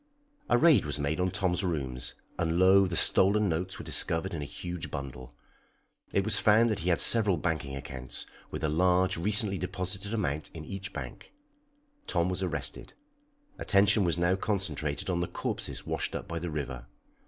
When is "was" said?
0.83-0.97, 6.25-6.39, 12.29-12.41, 14.03-14.17